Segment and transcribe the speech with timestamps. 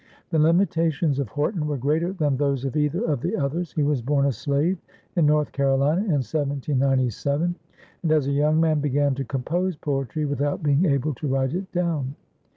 [0.31, 4.01] The limitations of Horton were greater than those of either of the others; he was
[4.01, 4.79] born a slave
[5.15, 7.53] in North Carolina in 1797,
[8.01, 11.71] and as a young man began to compose poetry without being able to write it
[11.71, 12.15] down.